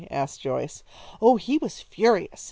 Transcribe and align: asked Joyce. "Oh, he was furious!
asked 0.09 0.41
Joyce. 0.41 0.81
"Oh, 1.21 1.35
he 1.35 1.59
was 1.59 1.79
furious! 1.79 2.39